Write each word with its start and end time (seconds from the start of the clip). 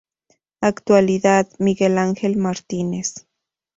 Actualidad: 0.61 1.47
Miguel 1.59 1.99
Ángel 1.99 2.35
Martínez 2.35 3.27